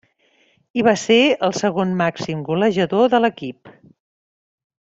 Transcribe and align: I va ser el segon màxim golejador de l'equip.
I 0.81 0.85
va 0.87 0.93
ser 1.01 1.17
el 1.49 1.53
segon 1.59 1.93
màxim 2.01 2.43
golejador 2.49 3.15
de 3.15 3.23
l'equip. 3.25 3.75